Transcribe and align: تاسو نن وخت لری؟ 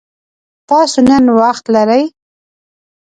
تاسو 0.69 0.99
نن 1.09 1.25
وخت 1.39 1.65
لری؟ 1.73 2.03